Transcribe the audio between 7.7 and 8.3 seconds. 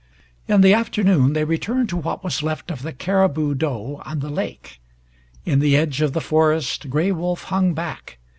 back.